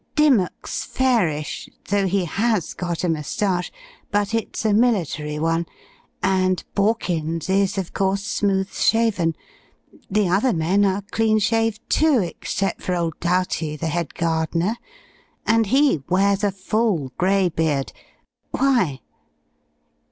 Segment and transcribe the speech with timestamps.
[0.15, 3.71] "Dimmock's fairish though he has got a moustache,
[4.09, 5.67] but it's a military one,
[6.23, 9.35] and Borkins is, of course, smooth shaven.
[10.09, 14.75] The other men are clean shaved, too, except for old Doughty, the head gardener,
[15.45, 17.93] and he wears a full, gray beard.
[18.49, 19.01] Why?"